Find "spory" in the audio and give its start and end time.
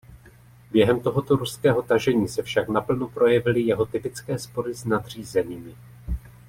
4.39-4.73